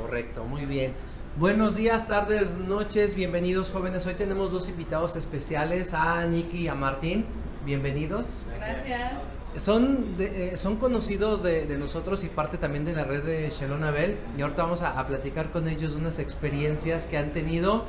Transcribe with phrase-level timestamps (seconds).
[0.00, 0.92] Correcto, muy bien.
[1.36, 4.06] Buenos días, tardes, noches, bienvenidos jóvenes.
[4.06, 7.24] Hoy tenemos dos invitados especiales, a Nicky y a Martín.
[7.64, 8.28] Bienvenidos.
[8.58, 9.12] Gracias.
[9.56, 13.50] Son, de- eh, son conocidos de, de nosotros y parte también de la red de
[13.50, 14.16] Shalom Abel.
[14.36, 17.84] Y ahorita vamos a, a platicar con ellos de unas experiencias que han tenido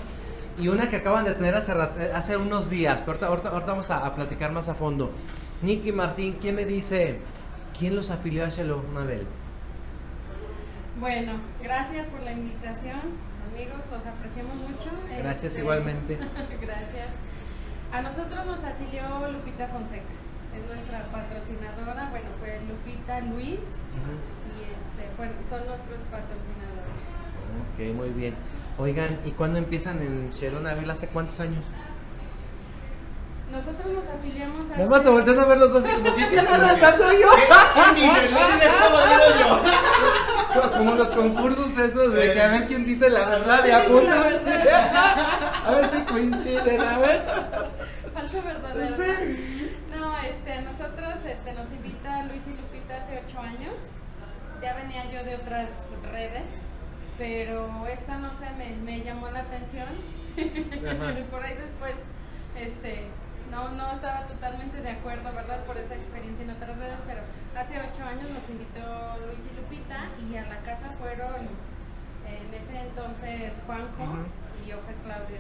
[0.60, 3.02] y una que acaban de tener hace, eh, hace unos días.
[3.02, 5.12] Pero ahorita, ahorita- ahorita vamos a, a platicar más a fondo.
[5.62, 7.18] Nicky y Martín, ¿quién me dice
[7.78, 9.26] quién los afilió a Shalom Abel?
[11.00, 13.00] Bueno, gracias por la invitación,
[13.51, 14.89] amigos, los apreciamos mucho.
[15.18, 16.18] Gracias Este, igualmente.
[16.61, 17.07] gracias.
[17.93, 20.04] A nosotros nos afilió Lupita Fonseca,
[20.55, 27.04] es nuestra patrocinadora, bueno, fue Lupita Luis y este, fue- son nuestros patrocinadores.
[27.74, 28.36] Ok, muy bien.
[28.77, 30.89] Oigan, ¿y cuándo empiezan en Shalom Abel?
[30.89, 31.63] ¿Hace cuántos años?
[33.52, 34.77] Nosotros nos afiliamos a...
[34.77, 37.30] Nada más se voltean a ver los dos y como, ¿quién está hablando yo?
[37.73, 38.30] ¿Quién dice?
[40.78, 44.03] Como- los concursos esos de que a ver quién dice la verdad y ¿Quién dice
[44.03, 45.66] la apunta.
[45.66, 47.22] A ver si coinciden, a ver.
[48.13, 48.95] Falso verdadero.
[48.95, 49.78] Sí.
[49.95, 53.75] No, este, a nosotros este, nos invita Luis y Lupita hace ocho años.
[54.63, 55.69] Ya venía yo de otras
[56.11, 56.47] redes,
[57.17, 59.88] pero esta no sé, me, me llamó la atención.
[60.38, 61.16] Ajá.
[61.30, 61.94] Por ahí después,
[62.58, 63.03] este,
[63.52, 65.64] no, no estaba totalmente de acuerdo, ¿verdad?
[65.66, 67.22] Por esa experiencia en otras redes, pero
[67.58, 68.81] hace ocho años nos invitó
[69.25, 71.47] Luis y Lupita y a la casa fueron
[72.28, 74.66] en ese entonces Juanjo Ujú.
[74.66, 75.38] y Ofe Claudio.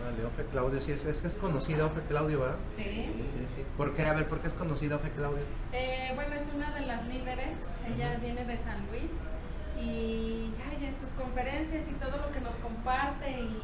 [0.00, 2.56] Órale, Ofe Claudio, sí, es, es que es conocida Ofe Claudio, ¿verdad?
[2.74, 2.82] Sí.
[2.82, 3.64] Sí, sí.
[3.76, 4.06] ¿Por qué?
[4.06, 5.44] A ver, ¿por qué es conocida Ofe Claudio?
[5.72, 9.10] Eh, bueno, es una de las líderes, ella viene de San Luis
[9.80, 13.60] y ay, en sus conferencias y todo lo que nos comparte y,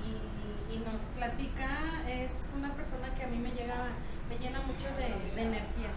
[0.73, 3.89] y- nos platica es una persona que a mí me llega,
[4.29, 5.91] me llena mucho de, de energía,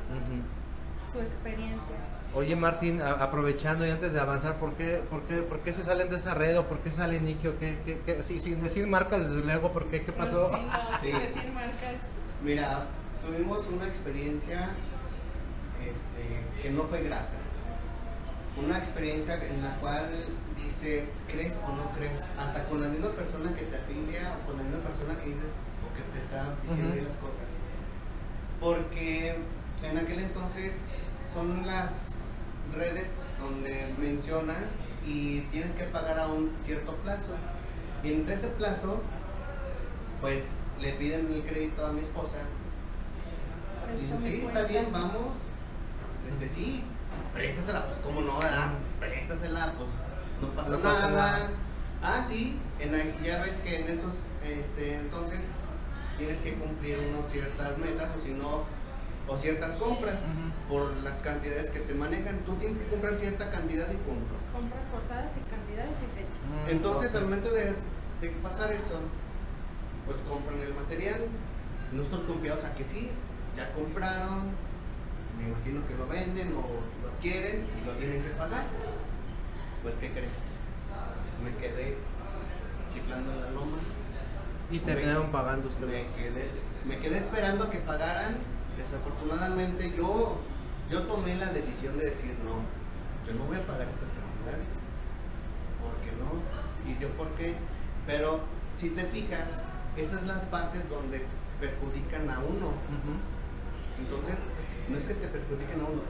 [1.12, 1.96] su experiencia.
[2.36, 6.10] Oye, Martín, aprovechando y antes de avanzar, ¿por qué, por qué, por qué se salen
[6.10, 8.88] de esa red o por qué sale Nicky o qué, qué, qué- sí, sin decir
[8.88, 10.04] marcas, desde luego, ¿por qué?
[10.04, 10.50] ¿Qué pasó?
[10.52, 11.96] Sí, no, sin decir marcas.
[12.44, 12.86] Mira,
[13.24, 14.72] tuvimos una experiencia
[15.86, 17.38] este, que no fue grata.
[18.56, 20.10] Una experiencia en la cual
[20.64, 22.22] dices, ¿crees o no crees?
[22.38, 25.52] Hasta con la misma persona que te afilia o con la misma persona que dices
[25.82, 27.50] o que te está diciendo las cosas.
[28.60, 29.36] Porque
[29.84, 30.90] en aquel entonces
[31.34, 32.26] son las
[32.76, 34.66] redes donde mencionas
[35.06, 37.32] y tienes que pagar a un cierto plazo.
[38.04, 39.02] Y entre ese plazo,
[40.22, 42.38] pues le piden el crédito a mi esposa.
[44.00, 45.38] Dice, sí, está bien, vamos.
[46.30, 46.84] Este, sí,
[47.34, 48.72] préstasela, pues cómo no, ¿verdad?
[49.00, 49.90] Préstasela, pues
[50.42, 51.12] no pasa, No pasa nada.
[51.12, 51.50] nada.
[52.02, 54.14] Ah, sí, en la- ya ves que en esos,
[54.46, 55.40] este, entonces
[56.18, 58.64] tienes que cumplir unas ciertas metas o si no,
[59.28, 60.24] o ciertas compras
[60.68, 62.40] por las cantidades que te manejan.
[62.40, 64.34] Tú tienes que comprar cierta cantidad y punto.
[64.52, 66.68] Compras forzadas y cantidades y fechas.
[66.68, 67.74] Mm, Entonces, al momento de,
[68.22, 69.00] de pasar eso,
[70.06, 71.28] pues compran el material.
[71.94, 73.10] Nosotros confiados a que sí,
[73.56, 74.52] ya compraron,
[75.38, 78.66] me imagino que lo venden o lo quieren y lo tienen que pagar.
[79.82, 80.52] Pues, ¿qué crees?
[81.44, 81.98] Me quedé
[82.94, 83.78] chiflando en la loma.
[84.72, 85.90] Y terminaron pagando ustedes.
[85.90, 86.50] Me quedé,
[86.86, 88.38] me quedé esperando a que pagaran.
[88.78, 90.40] Desafortunadamente yo,
[90.90, 92.58] yo tomé la decisión de decir no,
[93.28, 94.78] yo no voy a pagar esas cantidades.
[95.82, 96.92] ¿Por qué no?
[96.92, 97.56] ¿Y yo por qué?
[98.08, 98.42] Pero
[98.74, 99.66] si te fijas,
[99.96, 101.24] esas son las partes donde
[101.60, 102.72] perjudican a uno.
[104.00, 104.40] Entonces,
[104.90, 106.02] no es que te perjudiquen a uno.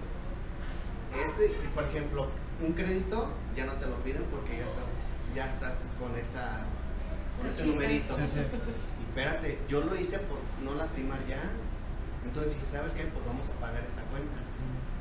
[1.26, 2.28] Este, y por ejemplo,
[2.62, 4.86] un crédito ya no te lo piden porque ya estás,
[5.36, 6.66] ya estás con esa,
[7.38, 8.16] con ese numerito.
[8.16, 8.40] Sí, sí.
[8.40, 11.42] Y espérate, yo lo hice por no lastimar ya.
[12.26, 13.04] Entonces dije, ¿sabes qué?
[13.04, 14.42] Pues vamos a pagar esa cuenta.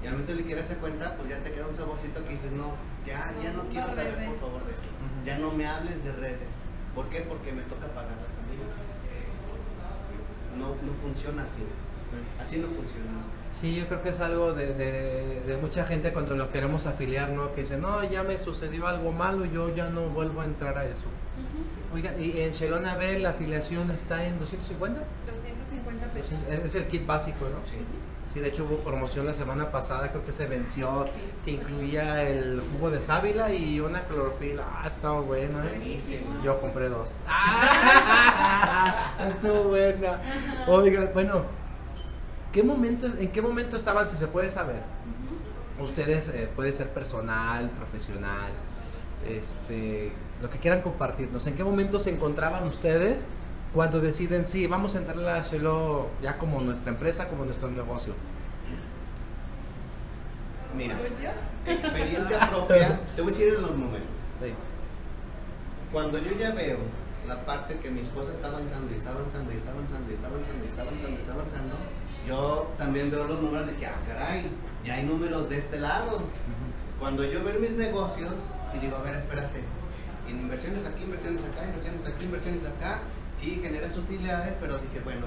[0.02, 2.50] Y al momento de liquidar esa cuenta, pues ya te queda un saborcito que dices,
[2.50, 2.72] no,
[3.06, 4.88] ya, ya no quiero No saber por favor de eso.
[5.24, 6.66] Ya no me hables de redes.
[6.94, 7.20] ¿Por qué?
[7.20, 8.58] Porque me toca pagarlas a mí.
[10.58, 11.62] No, no funciona así.
[12.40, 13.22] Así no funciona.
[13.60, 17.30] Sí, yo creo que es algo de, de, de mucha gente cuando lo queremos afiliar,
[17.30, 17.52] ¿no?
[17.54, 20.84] Que dice, no, ya me sucedió algo malo, yo ya no vuelvo a entrar a
[20.84, 21.04] eso.
[21.04, 21.94] Ujú.
[21.96, 25.00] Oigan, y en Shelon Abel la afiliación está en 250?
[25.30, 26.32] 250 pesos.
[26.64, 27.64] Es el kit básico, ¿no?
[27.64, 27.76] Sí.
[28.32, 31.10] Sí, de hecho hubo promoción la semana pasada, creo que se venció, Sí.
[31.44, 34.64] que incluía el jugo de sábila y una clorofila.
[34.82, 35.58] Ah, estaba buena.
[35.66, 35.76] ¿eh?
[35.76, 36.40] Buenísimo.
[36.42, 37.10] Yo compré dos.
[37.28, 39.14] ¡Ah!
[39.28, 40.20] Estuvo buena.
[40.66, 41.42] Oigan, bueno,
[42.52, 44.82] ¿qué momento, ¿en qué momento estaban, si se puede saber?
[45.80, 48.52] Ustedes, eh, puede ser personal, profesional,
[49.26, 51.46] este, lo que quieran compartirnos.
[51.46, 53.24] ¿En qué momento se encontraban ustedes
[53.74, 58.14] cuando deciden, sí, vamos a entrar a Shelo ya como nuestra empresa, como nuestro negocio?
[60.76, 60.96] Mira,
[61.66, 64.06] experiencia propia, te voy a decir en los números.
[64.40, 64.52] Sí.
[65.92, 66.78] Cuando yo ya veo
[67.28, 70.26] la parte que mi esposa está avanzando y está avanzando y está avanzando y está
[70.28, 71.74] avanzando y está avanzando y está avanzando,
[72.26, 74.46] yo también veo los números de que, ah, caray,
[74.84, 76.20] ya hay números de este lado.
[76.98, 78.32] Cuando yo veo mis negocios
[78.74, 79.60] y digo, a ver, espérate,
[80.28, 83.00] en inversiones aquí, inversiones acá, inversiones aquí, inversiones acá,
[83.34, 85.26] sí, generas utilidades, pero dije, bueno,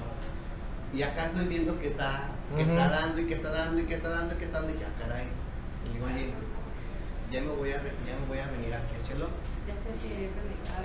[0.94, 3.94] y acá estoy viendo que está, que está dando y que está dando y que
[3.94, 5.26] está dando y que está dando y ya, caray.
[5.84, 6.32] Y digo, oye,
[7.30, 9.28] ya me voy a, ya me voy a venir aquí a Chelo.
[9.66, 10.30] Ya se fue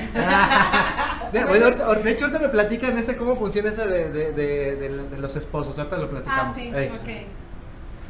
[1.31, 4.75] de, bueno, ahorita- de hecho, ahorita me platican ese cómo funciona ese de, de, de,
[4.75, 5.77] de- de los esposos.
[5.77, 6.55] Ahorita lo Ah, platicamos.
[6.55, 6.87] sí, Ey.
[6.89, 7.27] ok.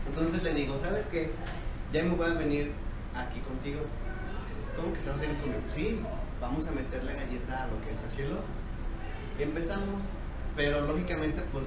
[0.08, 1.32] Entonces le digo, ¿sabes qué?
[1.94, 2.72] Ya me voy a venir
[3.16, 3.82] aquí contigo.
[4.76, 5.62] ¿Cómo que te vas a venir conmigo?
[5.70, 6.02] Sí,
[6.40, 8.38] vamos a meterle galleta a lo que es a cielo.
[9.40, 10.06] Y empezamos,
[10.56, 11.66] pero lógicamente pues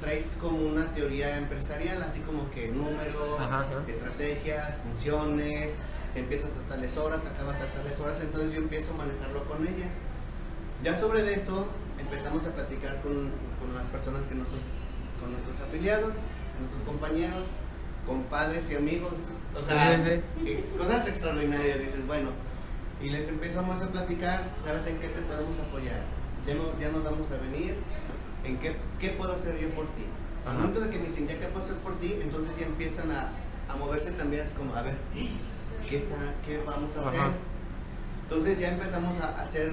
[0.00, 3.82] traes como una teoría empresarial, así como que números, Ajá, ajá.
[3.88, 5.78] estrategias, funciones,
[6.14, 9.86] empiezas a tales horas, acabas a tales horas, entonces yo empiezo a manejarlo con ella.
[10.82, 11.66] Ya sobre de eso
[11.98, 13.12] empezamos a platicar con,
[13.58, 14.62] con las personas que nosotros,
[15.20, 16.14] con nuestros afiliados,
[16.60, 17.48] nuestros compañeros,
[18.06, 19.12] compadres y amigos.
[19.54, 21.80] O sea, Sí, ex- cosas extraordinarias.
[21.80, 22.30] Dices, bueno,
[23.02, 26.02] y les empezamos a platicar, ¿sabes en qué te podemos apoyar?
[26.46, 27.74] Ya, no- ya nos vamos a venir,
[28.44, 30.04] ¿en qué, qué puedo hacer yo por ti?
[30.46, 32.16] Al momento de que me dicen, ¿ya qué puedo hacer por ti?
[32.22, 33.30] Entonces ya empiezan a,
[33.68, 34.96] a moverse también, es como, a ver,
[35.88, 36.14] ¿qué, está,
[36.44, 37.18] qué vamos a hacer?
[37.20, 37.30] Ajá.
[38.22, 39.72] Entonces ya empezamos a hacer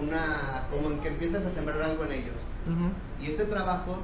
[0.00, 2.42] una, como en que empiezas a sembrar algo en ellos.
[3.20, 3.98] Y ese trabajo,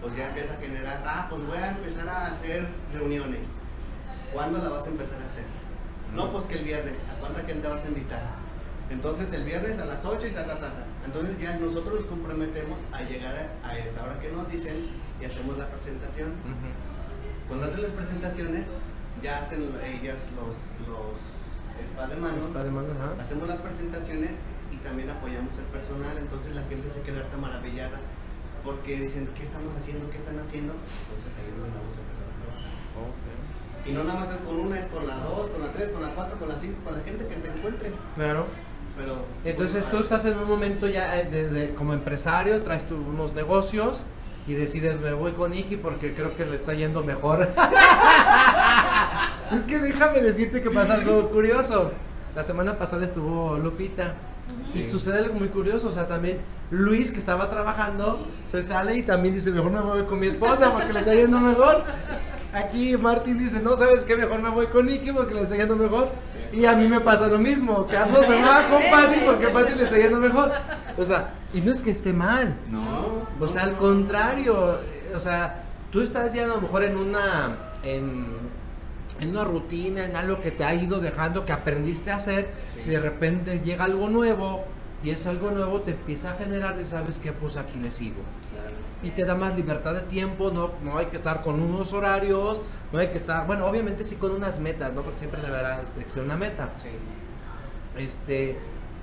[0.00, 3.48] pues ya empieza a generar, ah, pues voy a empezar a hacer reuniones.
[4.32, 5.44] ¿Cuándo la vas a empezar a hacer?
[6.14, 8.22] No, pues que el viernes, ¿a cuánta gente vas a invitar?
[8.90, 10.86] Entonces el viernes a las 8 y ta, ta, ta, ta.
[11.04, 13.34] Entonces ya nosotros nos comprometemos a llegar
[13.64, 14.90] a, a la hora que nos dicen
[15.20, 16.28] y hacemos la presentación.
[16.28, 17.48] Ujú.
[17.48, 18.66] Cuando hacen las presentaciones,
[19.22, 20.54] ya hacen ellas los,
[20.86, 21.18] los
[21.82, 22.52] spa de manos.
[22.54, 23.20] De mano, ajá.
[23.20, 24.42] Hacemos las presentaciones
[24.74, 28.00] y también apoyamos al personal, entonces la gente se queda harta maravillada
[28.64, 30.08] porque dicen, ¿qué estamos haciendo?
[30.10, 30.72] ¿Qué están haciendo?
[30.74, 32.70] Entonces ahí es donde vamos a empezar a trabajar.
[33.86, 36.00] Y no nada más es con una, es con la dos, con la tres, con
[36.02, 38.00] la cuatro, con la cinco, con la gente que te encuentres.
[38.14, 38.46] Claro.
[38.96, 42.84] Pero, Entonces pues, tú estás en un momento ya eh, de, de- como empresario, traes
[42.90, 44.00] unos negocios
[44.46, 47.42] y decides me voy con Iki porque creo que le está yendo mejor.
[49.52, 51.90] es que déjame decirte que pasa algo curioso.
[52.34, 54.14] La semana pasada estuvo Lupita
[54.74, 54.84] y Sí.
[54.90, 56.38] sucede algo muy curioso, o sea, también
[56.70, 60.72] Luis que estaba trabajando se sale y también dice mejor me voy con mi esposa
[60.72, 61.84] porque le está yendo mejor.
[62.52, 64.16] Aquí Martín dice, no, ¿sabes qué?
[64.16, 66.10] Mejor me voy con Nicky porque le está yendo mejor.
[66.52, 67.84] Y a mí me pasa lo mismo.
[67.90, 70.52] Carlos se va con Patty porque Patty le está yendo mejor.
[70.96, 72.54] O sea, y no es que esté mal.
[72.70, 73.26] No.
[73.40, 74.78] O sea, al contrario.
[75.12, 77.56] O sea, tú estás ya a lo mejor en una...
[77.82, 78.26] En,
[79.20, 82.82] en una rutina, en algo que te ha ido dejando, que aprendiste a hacer, Sí.
[82.90, 84.64] de repente llega algo nuevo,
[85.02, 88.22] y ese algo nuevo te empieza a generar, y sabes que pues aquí le sigo
[88.52, 88.74] Claro.
[89.02, 92.60] y te da más libertad de tiempo, no, no hay que estar con unos horarios,
[92.92, 95.02] no hay que estar, bueno, obviamente sí con unas metas, ¿no?
[95.02, 96.70] Porque siempre deberá de ser una meta.
[96.76, 96.88] Sí.
[97.98, 98.56] Este,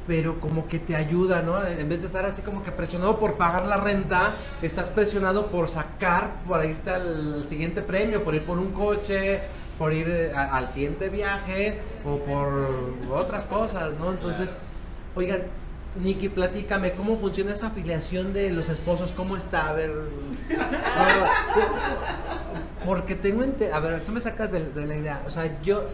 [0.08, 1.64] pero como que te ayuda, ¿no?
[1.66, 5.70] En vez de estar así como que presionado por pagar la renta, estás presionado por
[5.70, 9.42] sacar, por irte al siguiente premio, por ir por un coche,
[9.78, 12.70] por ir eh, a- al siguiente viaje o por
[13.12, 14.12] otras cosas, ¿no?
[14.12, 14.50] Entonces,
[15.16, 15.42] oigan,
[16.02, 19.12] Nikki, platícame, ¿cómo funciona esa afiliación de los esposos?
[19.12, 19.70] ¿Cómo está?
[19.70, 19.92] A ver.
[22.86, 25.22] Porque tengo A ver, tú me sacas de, de la idea.
[25.26, 25.86] O sea, yo.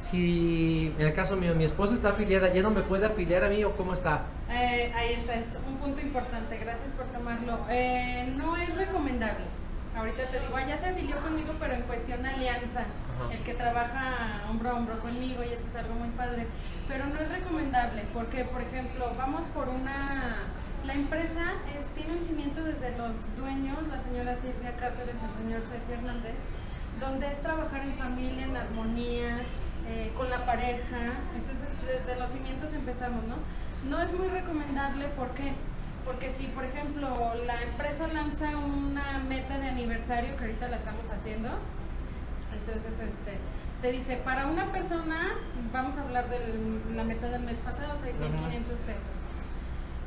[0.00, 3.48] Si en el caso mío mi esposa está afiliada, ¿ya no me puede afiliar a
[3.48, 4.22] mí o cómo está?
[4.48, 7.58] Eh, ahí está, es un punto importante, gracias por tomarlo.
[7.68, 9.44] Eh, no es recomendable.
[9.96, 12.84] Ahorita te digo, ah, ya se afilió conmigo, pero en cuestión de alianza,
[13.32, 16.46] El que trabaja hombro a hombro conmigo y eso es algo muy padre.
[16.86, 20.44] Pero no es recomendable porque, por ejemplo, vamos por una...
[20.84, 25.62] La empresa es, tiene un cimiento desde los dueños, la señora Silvia Cáceres, el señor
[25.68, 26.36] Sergio Hernández,
[27.00, 29.38] donde es trabajar en familia, en armonía,
[29.88, 31.18] eh, con la pareja.
[31.34, 33.36] Entonces, desde los cimientos empezamos, ¿no?
[33.90, 35.52] No es muy recomendable, ¿por qué?
[36.04, 41.08] Porque si, por ejemplo, la empresa lanza una meta de aniversario, que ahorita la estamos
[41.10, 41.50] haciendo,
[42.52, 43.38] entonces este,
[43.82, 45.18] te dice, para una persona,
[45.72, 46.38] vamos a hablar de
[46.94, 48.00] la meta del mes pasado, 6.500
[48.86, 49.18] pesos.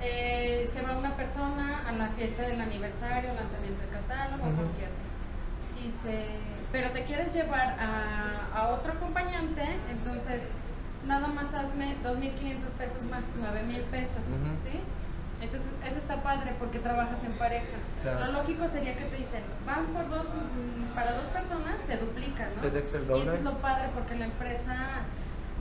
[0.02, 4.64] Eh, se va una persona a la fiesta del aniversario, lanzamiento de catálogo, Ujú.
[4.64, 5.04] concierto.
[5.82, 6.26] Dice,
[6.72, 10.50] pero te quieres llevar a, a otro acompañante, entonces
[11.06, 14.22] nada más hazme 2.500 pesos más 9.000 pesos.
[14.60, 14.80] ¿sí?
[15.42, 17.78] Entonces, eso está padre porque trabajas en pareja.
[18.04, 18.28] Claro.
[18.28, 22.48] Lo lógico sería que te dicen, van por dos, mm, para dos personas, se duplica,
[22.56, 22.68] ¿no?
[22.68, 24.76] El Y esto es lo padre porque la empresa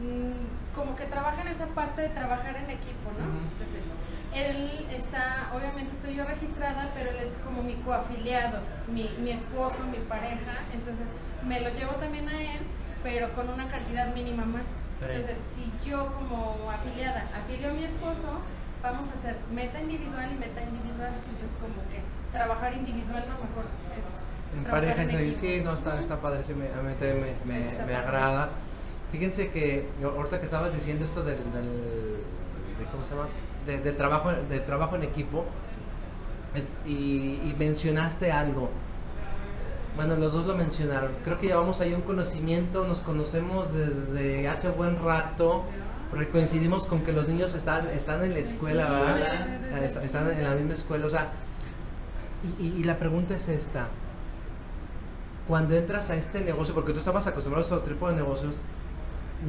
[0.01, 3.25] mm, como que trabaja en esa parte de trabajar en equipo, ¿no?
[3.27, 3.39] Ujú.
[3.53, 3.85] Entonces,
[4.35, 9.81] él está, obviamente estoy yo registrada, pero él es como mi coafiliado, mi, mi esposo,
[9.91, 11.07] mi pareja, entonces
[11.45, 12.61] me lo llevo también a él,
[13.03, 14.67] pero con una cantidad mínima más.
[15.01, 18.41] Entonces, si yo como afiliada afilio a mi esposo,
[18.83, 22.01] vamos a hacer meta individual y meta individual, entonces como que
[22.33, 23.65] trabajar individual no mejor
[23.99, 27.53] es En pareja, en sí, no, está, está padre, sí, me, a mí también me,
[27.53, 27.97] me, me padre.
[27.97, 28.51] agrada.
[29.13, 31.67] Fíjense que ahorita que estabas diciendo esto del, del
[32.79, 33.29] de, ¿cómo se llama?
[33.67, 35.45] De, de trabajo, de trabajo en equipo
[36.55, 38.71] es- y, y mencionaste algo.
[39.97, 41.11] Bueno, los dos lo mencionaron.
[41.25, 45.65] Creo que llevamos ahí un conocimiento, nos conocemos desde hace buen rato,
[46.33, 48.85] coincidimos con que los niños están, están en la escuela,
[49.85, 51.29] Est- Están en la misma escuela, o sea,
[52.59, 53.87] y, y- y la pregunta es esta.
[55.47, 58.55] Cuando entras a este negocio, porque tú estabas acostumbrado a otro tipo de negocios,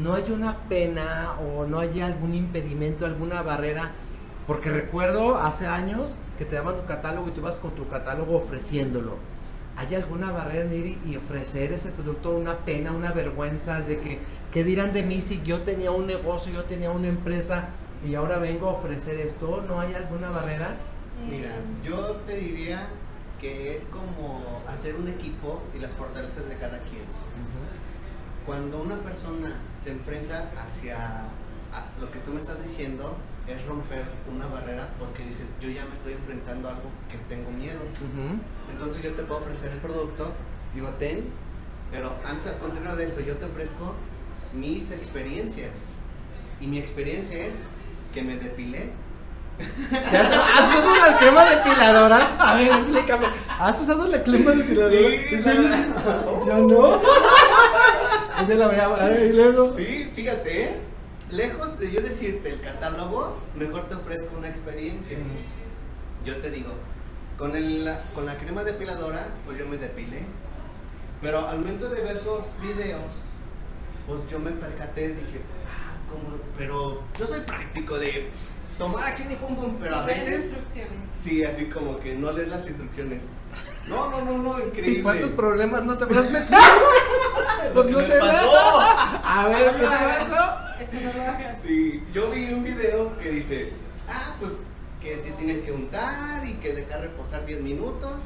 [0.02, 3.92] ¿no hay una pena o no hay algún impedimento, alguna barrera?
[4.48, 8.36] Porque recuerdo hace años que te daban un catálogo y tú ibas con tu catálogo
[8.38, 9.18] ofreciéndolo.
[9.78, 12.32] ¿Hay alguna barrera en ir y- ofrecer ese producto?
[12.32, 14.20] ¿Una pena, una vergüenza de que,
[14.52, 17.70] qué dirán de mí si yo tenía un negocio, yo tenía una empresa
[18.06, 19.64] y ahora vengo a ofrecer esto?
[19.68, 20.76] ¿No hay alguna barrera?
[21.30, 22.88] Mira, Eh, yo te diría
[23.40, 27.06] que es como hacer un equipo y las fortalezas de cada quien.
[28.46, 31.26] Cuando una persona se enfrenta hacia,
[31.74, 33.16] hacia lo que tú me estás diciendo,
[33.48, 37.52] es romper una barrera porque dices, yo ya me estoy enfrentando a algo que tengo
[37.52, 37.80] miedo.
[37.80, 38.40] Ujú.
[38.72, 40.32] Entonces yo te puedo ofrecer el producto,
[40.74, 41.26] digo, ten,
[41.92, 43.94] pero antes al contrario de eso, yo te ofrezco
[44.54, 45.94] mis experiencias.
[46.60, 47.66] Y mi experiencia es
[48.14, 48.92] que me depilé.
[49.58, 52.38] ¿Te ¿Has, has usado la crema depiladora?
[52.40, 53.28] A ver, explícame.
[53.60, 55.08] ¿Has usado la crema depiladora?
[55.10, 55.42] Sí.
[56.48, 57.02] Yo no.
[58.48, 59.72] Ya la voy a a ver, y luego.
[59.72, 60.91] Sí, fíjate.
[61.32, 65.18] Lejos de yo decirte el catálogo, mejor te ofrezco una experiencia.
[66.26, 66.74] Yo te digo,
[67.38, 70.24] con, el, la- con la crema depiladora, pues yo me depilé.
[71.22, 73.02] Pero al momento de ver los videos,
[74.08, 76.38] pues yo me percaté, dije, ah, ¿cómo?
[76.58, 78.30] Pero yo soy práctico de
[78.82, 81.10] tomar acción y pum pum, pero a veces, instrucciones.
[81.22, 83.26] sí, así como que no lees las instrucciones.
[83.88, 85.00] No, no, no, no, increíble.
[85.00, 86.60] ¿Y cuántos problemas no te habrás metido?
[87.76, 88.80] Lo que no me te pasó.
[89.24, 90.84] A ver, ¿qué te?
[90.84, 91.62] Eso no lo hagas.
[91.62, 93.74] Sí, yo vi un video que dice,
[94.10, 94.54] ah, pues
[95.00, 98.24] que te tienes que untar y que dejar reposar 10 minutos.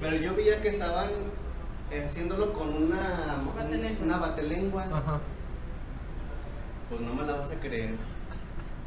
[0.00, 1.10] Pero yo veía que estaban
[1.90, 4.02] eh, haciéndolo con una Batelenguas.
[4.02, 4.92] una batelenguas.
[4.92, 5.20] Ajá.
[6.88, 7.96] Pues no me la vas a creer.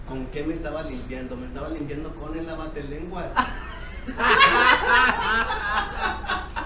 [0.08, 1.36] ¿Con qué me estaba limpiando?
[1.36, 3.32] Me estaba limpiando con el abatelenguas.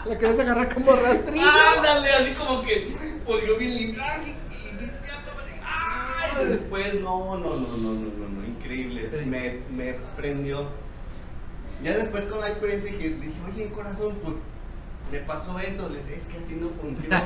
[0.06, 1.46] La querías agarrar como rastrillo.
[1.78, 2.88] Ándale, así como que,
[3.26, 5.60] pues yo bien limpiado así, y limpiándome.
[5.64, 6.46] ¡Ay!
[6.46, 9.10] Después, no, no, no, no, no, no, no, increíble.
[9.26, 10.68] Me, me prendió.
[11.84, 14.38] Ya después con la experiencia dije, dije, oye, corazón, pues
[15.12, 15.90] me pasó esto.
[15.90, 17.24] Les dije, es que así no funciona.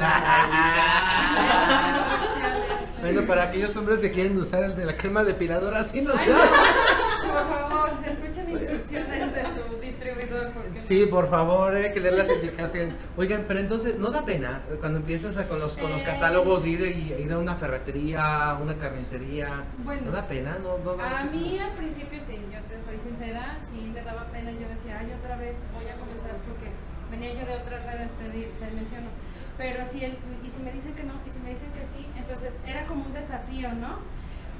[3.05, 6.33] Bueno, para aquellos hombres que quieren usar el de la crema depiladora, así no se
[6.33, 7.27] hace.
[7.27, 10.49] Por favor, escuchen instrucciones de su distribuidor.
[10.51, 12.95] Porque Sí, por favor, hay que leer las indicaciones.
[13.15, 16.05] Oigan, pero entonces, ¿no da pena cuando empiezas a- con, los, con los Eh.
[16.05, 19.65] catálogos ir, ir a una ferretería, una carnicería?
[19.83, 20.01] Bueno.
[20.05, 20.57] ¿No da pena?
[20.63, 24.25] ¿No, no da A mí al principio sí, yo te soy sincera, sí me daba
[24.31, 26.71] pena, yo decía, ay, otra vez voy a comenzar porque
[27.11, 28.25] venía yo de otras redes, te,
[28.65, 29.09] te menciono.
[29.57, 32.05] Pero si, el, y si me dicen que no, y si me dicen que sí,
[32.17, 33.99] entonces era como un desafío, ¿no?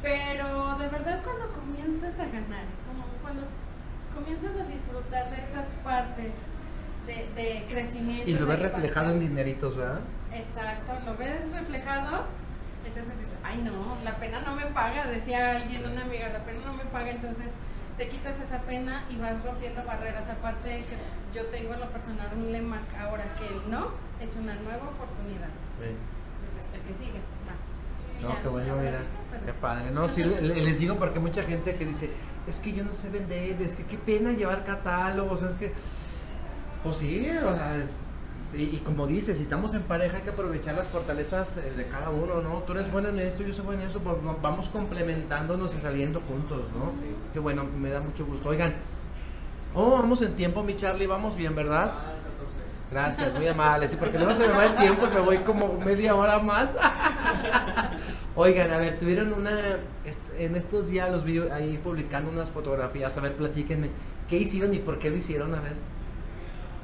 [0.02, 3.44] Pero de verdad cuando comienzas a ganar, como cuando
[4.14, 6.32] comienzas a disfrutar de estas partes
[7.06, 8.30] de, de crecimiento.
[8.30, 10.00] Y lo ves reflejado en dineritos, ¿verdad?
[10.32, 12.26] Exacto, lo ves reflejado,
[12.86, 16.60] entonces dices, ay no, la pena no me paga, decía alguien, una amiga, la pena
[16.66, 17.52] no me paga, entonces
[17.98, 20.30] te quitas esa pena y vas rompiendo barreras.
[20.30, 20.98] Aparte de que
[21.34, 25.50] yo tengo en lo personal un lema ahora que el no es una nueva oportunidad.
[25.82, 28.22] Entonces, el que sigue, va.
[28.22, 29.00] No, ya, qué bueno, mira.
[29.46, 29.92] Qué padre.
[29.92, 32.10] No, sí, le- le- les digo porque mucha gente que dice,
[32.48, 35.74] es que yo no sé vender, es que qué pena llevar catálogos, es que.
[36.84, 37.78] Pues sí, o sea.
[38.54, 41.88] Y, y como dices, si estamos en pareja hay que aprovechar las fortalezas eh, de
[41.88, 42.60] cada uno, ¿no?
[42.60, 45.80] Tú eres bueno en esto, yo soy bueno en eso, pues va- vamos complementándonos y
[45.82, 46.94] saliendo juntos, ¿no?
[46.94, 47.04] Sí.
[47.34, 48.48] Qué bueno, me da mucho gusto.
[48.50, 48.74] Oigan,
[49.74, 51.92] oh, vamos en tiempo, mi Charlie, vamos bien, ¿verdad?
[52.92, 53.88] Gracias, muy amable.
[53.88, 56.70] Sí, porque luego se me va el tiempo me voy como media hora más.
[58.36, 59.78] Oigan, a ver, tuvieron una.
[60.38, 63.18] En estos días los vi ahí publicando unas fotografías.
[63.18, 63.90] A ver, platíquenme.
[64.30, 65.56] ¿Qué hicieron y por qué lo hicieron?
[65.56, 65.74] A ver.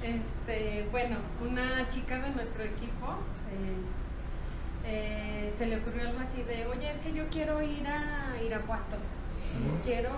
[0.01, 3.17] Este, bueno, una chica de nuestro equipo,
[3.51, 8.41] eh, eh, se le ocurrió algo así de, oye, es que yo quiero ir a
[8.43, 8.98] Irapuato.
[9.84, 10.12] Quiero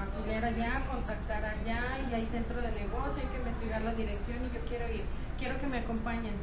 [0.00, 4.54] afiliar allá, contactar allá y hay centro de negocio, hay que investigar la dirección y
[4.54, 5.04] yo quiero ir,
[5.38, 6.34] quiero que me acompañen.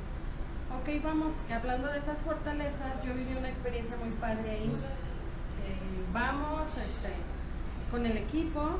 [0.80, 4.68] Ok, vamos, hablando de esas fortalezas, yo viví una experiencia muy padre ahí.
[4.68, 7.13] Eh, vamos este,
[7.89, 8.77] con el equipo,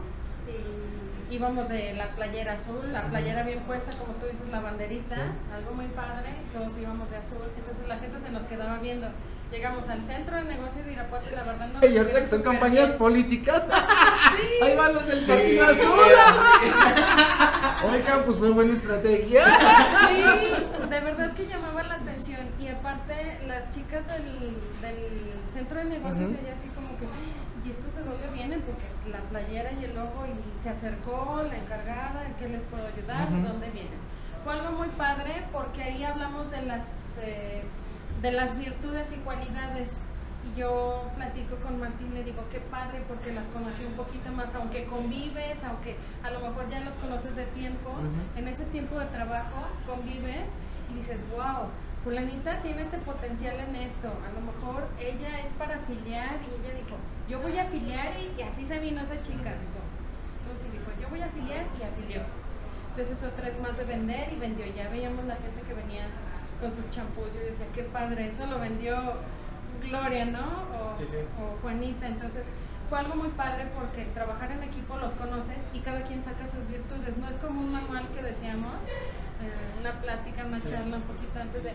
[0.48, 5.34] y íbamos de la playera azul, la playera bien puesta, como tú dices, la banderita,
[5.54, 9.08] algo muy padre, todos íbamos de azul, entonces la gente se nos quedaba viendo.
[9.51, 11.88] Llegamos al centro de negocio de Irapuato y la verdad no...
[11.88, 13.63] Y ahorita que son campañas políticas,
[14.62, 15.75] ahí van los del Sí, azul.
[15.75, 16.72] sí.
[17.92, 19.46] Oigan, pues muy buena estrategia.
[19.46, 22.42] Sí, de verdad que llamaba la atención.
[22.60, 26.39] Y aparte, las chicas del, del centro de negocios, Ujú.
[26.44, 27.06] ella así como que,
[27.66, 28.62] ¿y estos de dónde vienen?
[28.62, 32.86] Porque la playera y el logo, y se acercó la encargada, ¿en qué les puedo
[32.86, 33.30] ayudar?
[33.30, 33.48] ¿De Ujú.
[33.48, 34.00] dónde vienen?
[34.44, 36.86] Fue algo muy padre porque ahí hablamos de las,
[37.22, 37.63] eh,
[38.22, 39.92] de las virtudes y cualidades.
[40.46, 44.56] Y yo platico con Martín, le digo, qué padre, porque las conocí un poquito más,
[44.56, 47.92] aunque convives, aunque a lo mejor ya los conoces de tiempo,
[48.36, 50.50] en ese tiempo de trabajo convives
[50.90, 51.68] y dices, wow,
[52.04, 56.76] fulanita tiene este potencial en esto, a lo mejor ella es para afiliar y ella
[56.76, 56.96] dijo,
[57.28, 59.84] yo voy a afiliar y, y así se vino esa chica, dijo.
[60.48, 62.22] Lucy dijo, yo voy a afiliar y afilió.
[62.92, 64.66] Entonces otra es más de vender y vendió.
[64.66, 66.08] Ya veíamos la gente que venía
[66.62, 67.26] con sus champús.
[67.34, 68.96] Yo decía, qué padre, eso lo vendió
[69.82, 70.40] Gloria, ¿no?
[70.74, 71.18] O, Sí, sí.
[71.40, 72.08] o Juanita.
[72.08, 72.48] Entonces
[72.90, 76.46] fue algo muy padre porque el trabajar en equipo los conoces y cada quien saca
[76.48, 77.18] sus virtudes.
[77.18, 80.70] No es como un manual que decíamos, eh, una plática, una Sí.
[80.70, 81.72] charla un poquito antes de,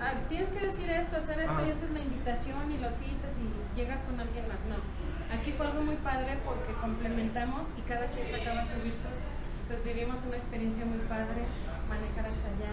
[0.00, 1.66] "Ah, tienes que decir esto, hacer esto Ah.
[1.66, 4.58] y esa es la invitación y lo citas y llegas con alguien más.
[4.68, 4.76] No,
[5.34, 9.16] aquí fue algo muy padre porque complementamos y cada quien sacaba su virtud.
[9.62, 11.44] Entonces vivimos una experiencia muy padre,
[11.88, 12.72] manejar hasta allá,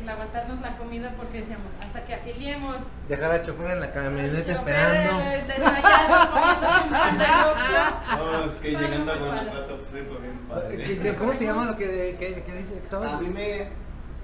[0.00, 2.76] el aguantarnos la comida porque decíamos, hasta que afiliemos.
[3.08, 5.20] Dejar al chofer en la camioneta esperando.
[5.20, 5.44] eh.
[8.16, 9.30] No, es que llegando a padre.
[9.30, 10.98] Guanajuato pues, fue bien ¿Qué- padre.
[11.02, 12.72] qué- ¿Cómo se llama lo que, que, que dice?
[12.74, 13.12] que estabas?
[13.14, 13.68] A mí me,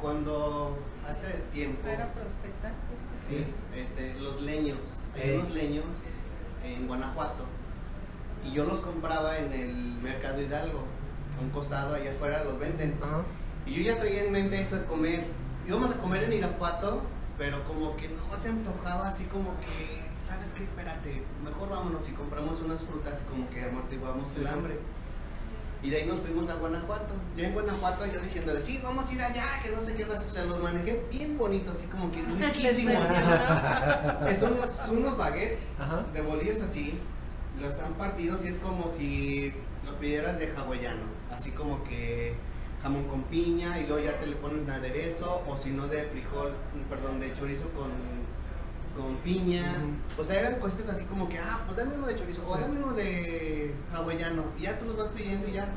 [0.00, 2.72] cuando hace tiempo, Para prospectar,
[3.28, 3.28] sí.
[3.28, 3.46] sí,
[3.80, 4.78] este, los leños,
[5.14, 5.34] hay Eh.
[5.38, 5.84] unos leños
[6.64, 7.44] en Guanajuato
[8.44, 10.84] y yo los compraba en el Mercado Hidalgo,
[11.38, 12.98] a un costado allá afuera los venden.
[13.02, 13.22] Ajá.
[13.68, 15.26] Y yo ya traía en mente eso de comer.
[15.66, 17.02] Íbamos a comer en Irapuato,
[17.36, 20.62] pero como que no se antojaba así como que, ¿sabes qué?
[20.62, 24.78] Espérate, mejor vámonos y compramos unas frutas y como que amortiguamos el hambre.
[25.82, 27.14] Y de ahí nos fuimos a Guanajuato.
[27.36, 30.12] Ya en Guanajuato yo diciéndole, sí, vamos a ir allá, que no sé qué, no
[30.12, 32.94] sé, se los manejé bien bonitos, así como que riquísimos.
[34.28, 36.04] Es unos, son unos baguettes Ajá.
[36.12, 36.98] de bolillos así,
[37.60, 39.52] los están partidos y es como si
[39.84, 42.34] lo pidieras de hawaiano, así como que
[42.82, 46.52] jamón con piña y luego ya te le ponen aderezo o si no de frijol,
[46.88, 47.90] perdón, de chorizo con,
[48.96, 49.64] con piña.
[50.16, 52.78] O sea, eran cositas así como que, ah, pues dame uno de chorizo o dame
[52.82, 55.68] uno de hawaiano y ya tú los vas pidiendo y ya.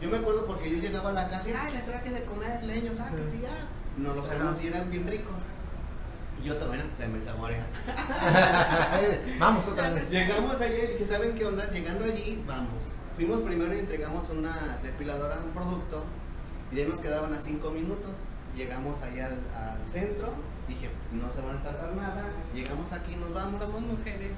[0.00, 2.64] Yo me acuerdo porque yo llegaba a la casa y, ay, les traje de comer
[2.64, 3.38] leños, ah, que Sí.
[3.40, 3.68] ya.
[3.96, 4.36] Nos los Ajá.
[4.36, 5.34] hacemos y eran bien ricos.
[6.42, 7.64] Y yo también se me saborea.
[9.38, 10.10] Vamos otra vez.
[10.10, 11.64] Llegamos allí y dije, ¿saben qué onda?
[11.70, 12.82] Llegando allí, vamos.
[13.14, 16.02] Fuimos primero y entregamos una depiladora, un producto,
[16.72, 18.16] y de ahí nos quedaban a cinco minutos.
[18.56, 20.32] Llegamos allá al, al centro,
[20.68, 22.24] dije, pues no se van a tardar nada.
[22.54, 23.60] Llegamos aquí, nos vamos.
[23.60, 24.32] Somos mujeres.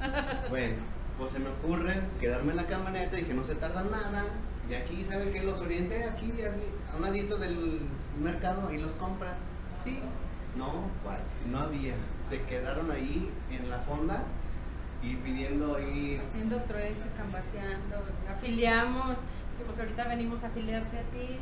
[0.48, 0.76] Bueno,
[1.18, 4.24] pues se me ocurre quedarme en la camioneta, dije, no se tarda nada.
[4.68, 5.42] De aquí, ¿saben qué?
[5.42, 7.82] Los orienté aquí, aquí, a un ladito del
[8.22, 9.34] mercado, y los compran.
[9.82, 9.98] Sí,
[10.56, 11.18] no, ¿cuál?
[11.50, 11.94] No había.
[12.24, 14.22] Se quedaron ahí en la fonda
[15.02, 16.20] y pidiendo ahí.
[16.24, 17.96] Haciendo trueque, cambaseando,
[18.28, 19.18] afiliamos.
[19.70, 21.38] Dijimos, ahorita venimos a afiliarte a ti.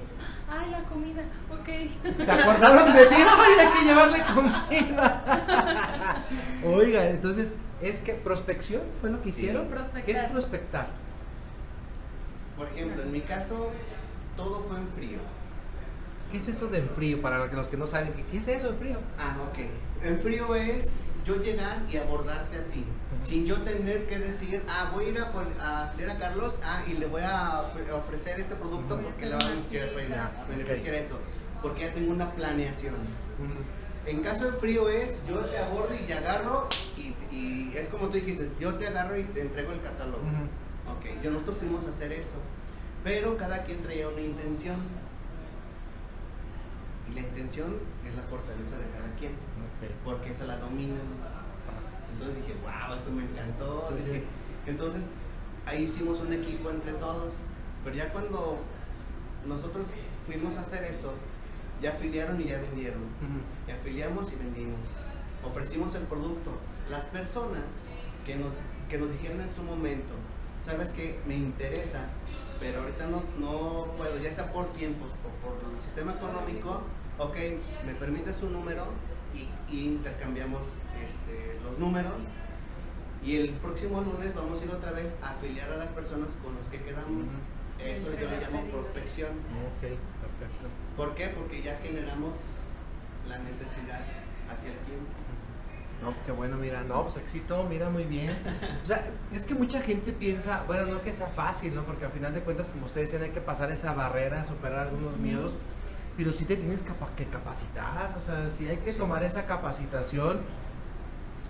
[0.50, 2.24] Ay, la comida, ok.
[2.24, 3.14] ¿Se acordaron de ti?
[3.16, 6.24] Ay, hay que llevarle comida.
[6.64, 9.32] Oiga, entonces, ¿es que prospección fue lo que Sí.
[9.40, 9.68] hicieron?
[9.68, 10.04] Prospectar.
[10.04, 10.88] ¿Qué es prospectar?
[12.56, 13.70] Por ejemplo, en mi caso,
[14.36, 15.18] todo fue en frío.
[16.30, 17.22] ¿Qué es eso de en frío?
[17.22, 18.98] Para los que no saben, ¿qué es eso de frío?
[19.18, 19.58] Ah, ok.
[20.04, 22.84] En frío es yo llegar y abordarte a ti,
[23.22, 27.20] sin yo tener que decir, ah, voy a ir a, Carlos, ah, y le voy
[27.22, 29.90] a ofre- ofrecer este producto porque le va a beneficiar,
[30.48, 31.18] beneficiar esto,
[31.60, 32.94] porque ya tengo una planeación.
[32.94, 34.10] Ujú.
[34.10, 38.14] En caso de frío es, yo te abordo y agarro, y, y es como tú
[38.14, 40.22] dijiste, yo te agarro y te entrego el catálogo.
[40.96, 42.36] Ok, yo nosotros fuimos a hacer eso,
[43.04, 44.76] pero cada quien traía una intención.
[47.10, 49.32] Y la intención es la fortaleza de cada quien,
[50.04, 50.98] Porque esa la dominan.
[52.12, 53.88] Entonces dije, wow, eso me encantó.
[53.96, 54.04] Sí.
[54.04, 54.24] Dije,
[54.66, 55.08] Entonces
[55.66, 57.42] ahí hicimos un equipo entre todos,
[57.84, 58.58] pero ya cuando
[59.46, 59.86] nosotros
[60.26, 61.14] fuimos a hacer eso,
[61.80, 63.02] ya afiliaron y ya vendieron.
[63.02, 63.40] Ujú.
[63.68, 64.80] Y afiliamos y vendimos.
[65.44, 66.52] ofrecimos el producto.
[66.90, 67.64] Las personas
[68.26, 68.52] que nos,
[68.88, 70.14] que nos dijeron en su momento,
[70.60, 72.06] sabes que me interesa,
[72.58, 76.82] pero ahorita no, no puedo, ya sea por tiempos o por el sistema económico,
[77.18, 77.36] ok,
[77.86, 78.86] me permite su número
[79.34, 80.74] y, y intercambiamos
[81.06, 82.24] este, los números.
[83.22, 86.54] Y el próximo lunes vamos a ir otra vez a afiliar a las personas con
[86.56, 87.26] las que quedamos.
[87.26, 87.84] Ujú.
[87.84, 89.30] Eso yo le llamo prospección.
[89.30, 90.68] Ok, perfecto.
[90.96, 91.28] ¿Por qué?
[91.28, 92.36] Porque ya generamos
[93.28, 94.00] la necesidad
[94.50, 95.12] hacia el cliente.
[96.02, 98.30] No, qué bueno, mira, no, pues éxito, mira muy bien.
[98.82, 101.84] O sea, es que mucha gente piensa, bueno, no que sea fácil, ¿no?
[101.84, 105.16] Porque al final de cuentas, como ustedes decían, hay que pasar esa barrera, superar algunos
[105.16, 105.54] miedos,
[106.18, 108.98] pero sí te tienes capa- que capacitar, o sea, sí hay que Sí.
[108.98, 110.40] tomar esa capacitación,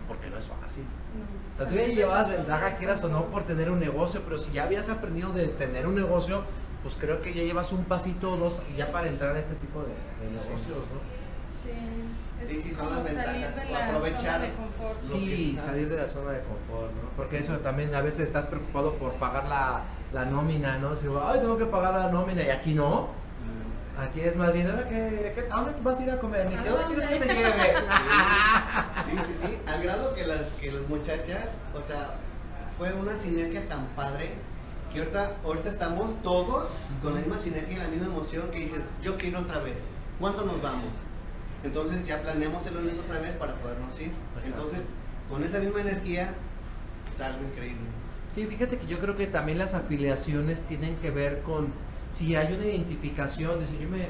[0.07, 0.85] porque no es fácil.
[0.85, 1.55] No.
[1.55, 4.53] O sea, tú ya llevabas ventaja, quieras o no, por tener un negocio, pero si
[4.53, 6.43] ya habías aprendido de tener un negocio,
[6.83, 9.81] pues creo que ya llevas un pasito o dos ya para entrar a este tipo
[9.81, 9.89] de,
[10.27, 11.01] de negocios, ¿no?
[11.65, 11.71] Sí,
[12.43, 15.03] es Sí, sí, son las salir ventajas, de o la aprovechar zona de confort.
[15.03, 17.11] Lo Sí, salir de la zona de confort, ¿no?
[17.17, 17.43] Porque Sí.
[17.45, 19.81] eso también a veces estás preocupado por pagar la,
[20.13, 20.95] la nómina, ¿no?
[20.95, 23.09] Si, ay, tengo que pagar la nómina y aquí no.
[23.99, 26.49] Aquí es más bien, ¿ahora qué, qué- ¿a dónde vas a ir a comer?
[26.49, 27.75] Ni ¿A que, ¿Dónde quieres que te lleve?
[29.05, 29.59] Sí, sí, sí.
[29.67, 32.15] Al grado que las, que las muchachas, o sea,
[32.77, 34.31] fue una sinergia tan padre
[34.93, 36.71] que ahorita, ahorita estamos todos
[37.03, 39.89] con la misma sinergia y la misma emoción que dices, yo quiero otra vez.
[40.21, 40.93] ¿Cuándo nos vamos?
[41.65, 44.13] Entonces ya planeamos el lunes otra vez para podernos ir.
[44.47, 44.91] Entonces,
[45.29, 46.35] con esa misma energía,
[47.11, 47.83] es algo increíble.
[48.31, 51.73] Sí, fíjate que yo creo que también las afiliaciones tienen que ver con
[52.13, 54.07] si hay una identificación, es decir, yo me,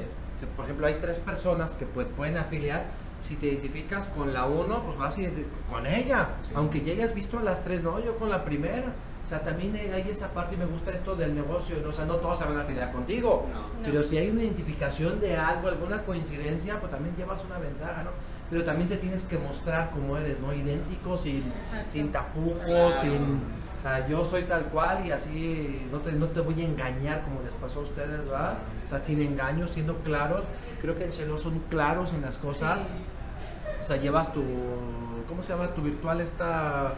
[0.55, 2.85] por ejemplo, hay tres personas que pue- pueden afiliar,
[3.21, 5.21] si te identificas con la uno, pues vas a
[5.69, 6.53] con ella, Sí.
[6.55, 8.93] aunque ya hayas visto a las tres, no, yo con la primera.
[9.21, 11.89] O sea, también hay esa parte y me gusta esto del negocio, ¿no?
[11.89, 13.59] o sea, no todos se van a afiliar contigo, No.
[13.59, 13.65] No.
[13.83, 18.11] pero si hay una identificación de algo, alguna coincidencia, pues también llevas una ventaja, ¿no?
[18.49, 20.53] Pero también te tienes que mostrar como eres, ¿no?
[20.53, 21.91] Idéntico, sin, Exacto.
[21.91, 23.01] sin tapujos, Claro.
[23.01, 23.41] sin...
[23.79, 27.21] O sea, yo soy tal cual y así no te, no te voy a engañar
[27.23, 28.57] como les pasó a ustedes, ¿verdad?
[28.85, 30.43] O sea, sin engaños, siendo claros.
[30.81, 32.81] Creo que en Shelo son claros en las cosas.
[32.81, 32.87] Sí.
[33.79, 34.43] O sea, llevas tu...
[35.29, 35.73] ¿Cómo se llama?
[35.73, 36.93] Tu virtual esta...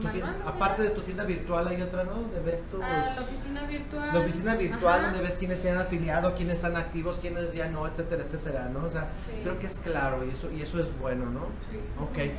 [0.00, 0.08] Tu
[0.46, 2.12] aparte de tu tienda virtual hay otra, ¿no?
[2.14, 2.80] Donde ves tus...
[2.82, 4.10] Ah, la oficina virtual.
[4.12, 5.06] La oficina virtual Ajá.
[5.10, 8.84] donde ves quiénes se han afiliado, quiénes están activos, quiénes ya no, etcétera, etcétera, ¿no?
[8.84, 9.40] O sea, Sí.
[9.42, 11.46] creo que es claro y eso, y eso es bueno, ¿no?
[11.60, 11.78] Sí.
[12.00, 12.32] Ok.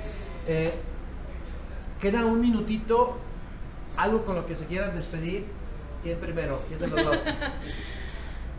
[0.48, 0.74] Eh,
[2.00, 3.18] queda un minutito,
[3.98, 5.46] algo con lo que se quieran despedir.
[6.04, 6.64] ¿Quién primero?
[6.68, 7.18] ¿Quién de los dos?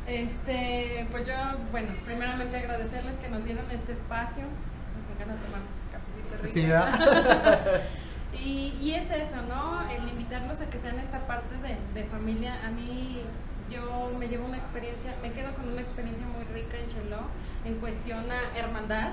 [0.06, 1.34] Este, pues yo,
[1.70, 4.42] bueno, primeramente agradecerles que nos dieron este espacio.
[4.42, 6.52] Me encanta tomarse su cafecito rico.
[6.52, 7.82] Sí, ¿verdad?
[8.32, 9.82] Y, y es eso, ¿no?
[9.90, 12.64] El invitarlos a que sean esta parte de, de familia.
[12.64, 13.22] A mí,
[13.70, 17.18] yo me llevo una experiencia, me quedo con una experiencia muy rica en Shelo
[17.64, 19.12] en cuestión a hermandad.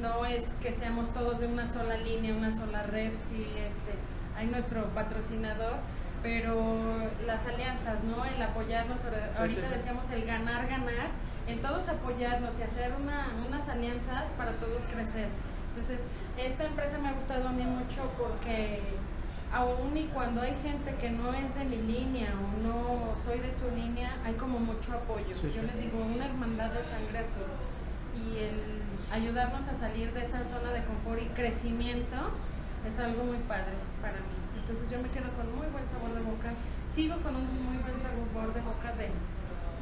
[0.00, 3.92] No es que seamos todos de una sola línea, una sola red, sí, este,
[4.36, 5.76] hay nuestro patrocinador,
[6.22, 8.24] pero las alianzas, ¿no?
[8.24, 9.04] El apoyarnos,
[9.38, 9.74] ahorita sí, sí.
[9.74, 11.08] decíamos el ganar, ganar,
[11.46, 15.28] el todos apoyarnos y hacer una, unas alianzas para todos crecer.
[15.70, 16.04] Entonces,
[16.36, 18.80] esta empresa me ha gustado a mí mucho porque
[19.52, 23.50] aún y cuando hay gente que no es de mi línea o no soy de
[23.50, 25.34] su línea, hay como mucho apoyo.
[25.34, 25.66] Sí, Yo sí.
[25.66, 27.42] les digo, una hermandad de sangre azul
[28.14, 28.80] y el
[29.12, 32.16] ayudarnos a salir de esa zona de confort y crecimiento
[32.86, 34.36] es algo muy padre para mí.
[34.56, 36.50] Entonces yo me quedo con muy buen sabor de boca,
[36.84, 39.10] sigo con un muy buen sabor de boca de,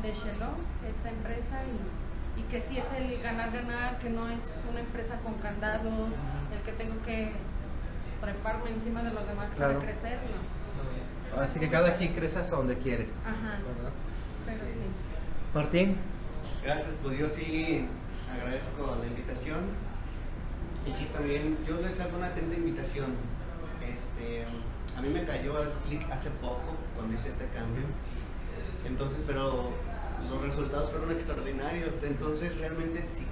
[0.06, 0.56] de Shelo,
[0.88, 5.34] esta empresa, y, y que sí es el ganar-ganar, que no es una empresa con
[5.34, 6.14] candados,
[6.54, 7.32] el que tengo que
[8.20, 9.74] treparme encima de los demás Claro.
[9.74, 10.18] para crecer,
[11.34, 11.40] no.
[11.42, 13.06] Así que cada quien crece hasta donde quiere.
[13.24, 13.92] Ajá, ¿verdad?
[14.46, 14.80] pero sí.
[15.54, 15.96] Martín.
[16.64, 17.86] Gracias, pues yo sí
[18.32, 19.58] agradezco la invitación.
[20.86, 23.06] Y sí, también yo les hago una atenta invitación.
[23.96, 24.44] Este,
[24.96, 27.84] a mí me cayó el clic hace poco cuando hice este cambio.
[28.86, 29.70] Entonces, pero
[30.30, 32.02] los resultados fueron extraordinarios.
[32.02, 33.26] Entonces, realmente sí,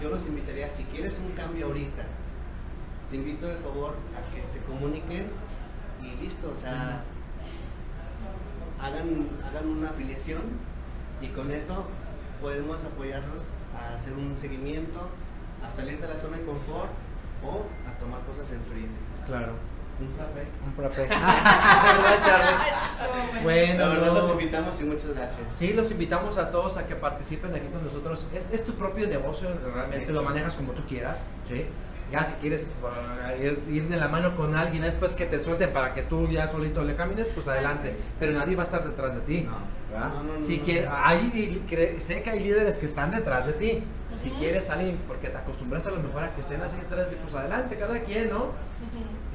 [0.00, 2.04] yo los invitaría, si quieres un cambio ahorita,
[3.12, 5.26] te invito de favor a que se comuniquen
[6.02, 7.04] y listo, o sea,
[8.80, 10.40] hagan, hagan una afiliación
[11.20, 11.84] y con eso
[12.40, 15.10] podemos apoyarlos a hacer un seguimiento,
[15.62, 16.90] a salir de la zona de confort
[17.44, 18.88] o a tomar cosas en frío.
[19.26, 19.52] Claro.
[20.00, 20.46] Un frappé.
[20.66, 21.02] Un frappé.
[21.08, 23.28] ¿Verdad, Charlie?
[23.28, 23.78] Estuvo bueno.
[23.78, 25.46] La verdad los invitamos y muchas gracias.
[25.50, 28.26] Sí, los invitamos a todos a que participen aquí con nosotros.
[28.34, 31.66] Es, es tu propio negocio, realmente lo manejas como tú quieras, ¿sí?
[32.12, 32.66] Ya si quieres
[33.40, 36.46] ir, ir de la mano con alguien después que te suelten para que tú ya
[36.46, 37.90] solito le camines, pues adelante.
[37.90, 38.04] sí.
[38.20, 39.40] Pero nadie va a estar detrás de ti.
[39.40, 39.82] No.
[39.90, 40.08] ¿verdad?
[40.14, 43.82] No, no, no, si hay, sé que hay líderes que están detrás de ti,
[44.22, 47.16] Si quieres alguien, porque te acostumbras a lo mejor a que estén así atrás, de,
[47.16, 48.52] pues adelante, cada quien, ¿no?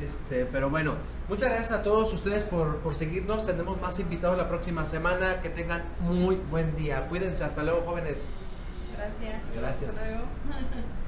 [0.04, 0.94] Este, pero bueno,
[1.28, 3.46] muchas gracias a todos ustedes por, por seguirnos.
[3.46, 5.42] Tenemos más invitados la próxima semana.
[5.42, 7.08] Que tengan muy buen día.
[7.08, 7.44] Cuídense.
[7.44, 8.20] Hasta luego, jóvenes.
[8.96, 9.56] Gracias.
[9.56, 9.90] Gracias.
[9.90, 10.24] Hasta luego.